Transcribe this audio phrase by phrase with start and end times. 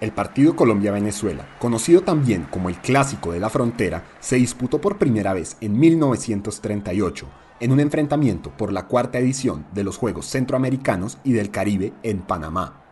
[0.00, 5.32] El partido Colombia-Venezuela, conocido también como el Clásico de la Frontera, se disputó por primera
[5.32, 7.26] vez en 1938
[7.60, 12.20] en un enfrentamiento por la cuarta edición de los Juegos Centroamericanos y del Caribe en
[12.20, 12.84] Panamá.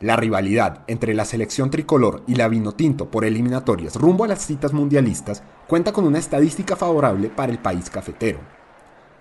[0.00, 4.72] La rivalidad entre la selección tricolor y la vinotinto por eliminatorias rumbo a las citas
[4.72, 8.40] mundialistas cuenta con una estadística favorable para el país cafetero.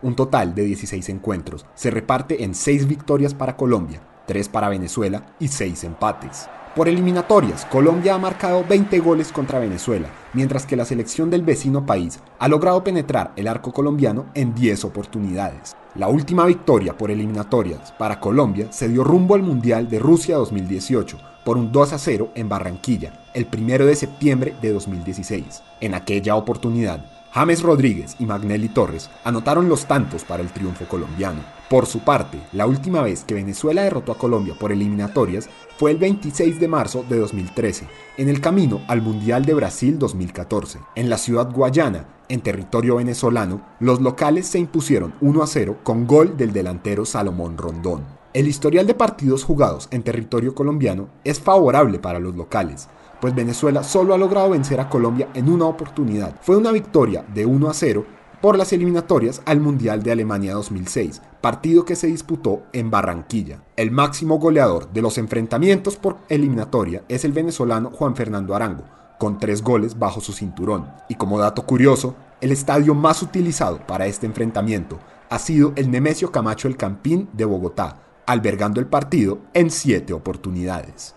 [0.02, 5.36] Un total de 16 encuentros se reparte en 6 victorias para Colombia, 3 para Venezuela
[5.40, 6.48] y 6 empates.
[6.78, 11.88] Por eliminatorias, Colombia ha marcado 20 goles contra Venezuela, mientras que la selección del vecino
[11.88, 15.76] país ha logrado penetrar el arco colombiano en 10 oportunidades.
[15.96, 21.18] La última victoria por eliminatorias para Colombia se dio rumbo al Mundial de Rusia 2018
[21.44, 25.64] por un 2 a 0 en Barranquilla, el 1 de septiembre de 2016.
[25.82, 31.42] En aquella oportunidad, James Rodríguez y Magnelli Torres anotaron los tantos para el triunfo colombiano.
[31.70, 35.98] Por su parte, la última vez que Venezuela derrotó a Colombia por eliminatorias fue el
[35.98, 40.80] 26 de marzo de 2013, en el camino al Mundial de Brasil 2014.
[40.96, 46.08] En la ciudad guayana, en territorio venezolano, los locales se impusieron 1 a 0 con
[46.08, 48.06] gol del delantero Salomón Rondón.
[48.34, 52.88] El historial de partidos jugados en territorio colombiano es favorable para los locales,
[53.20, 56.36] pues Venezuela solo ha logrado vencer a Colombia en una oportunidad.
[56.42, 58.06] Fue una victoria de 1 a 0
[58.42, 63.64] por las eliminatorias al Mundial de Alemania 2006, partido que se disputó en Barranquilla.
[63.76, 68.84] El máximo goleador de los enfrentamientos por eliminatoria es el venezolano Juan Fernando Arango,
[69.18, 70.88] con tres goles bajo su cinturón.
[71.10, 75.00] Y como dato curioso, el estadio más utilizado para este enfrentamiento
[75.30, 77.98] ha sido el Nemesio Camacho El Campín de Bogotá,
[78.28, 81.17] albergando el partido en siete oportunidades.